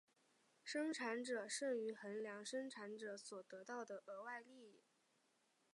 [0.63, 4.81] 生产者剩余衡量生产者所得到的额外利益。